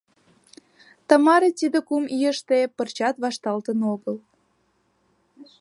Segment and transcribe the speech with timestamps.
[1.07, 4.17] Тамара тиде кум ийыште пырчат вашталтын огыл.